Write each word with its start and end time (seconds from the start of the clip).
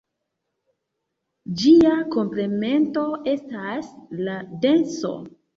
Ĝia 1.59 1.91
komplemento 2.17 3.05
estas 3.37 3.95
la 4.27 4.43
denso. 4.67 5.17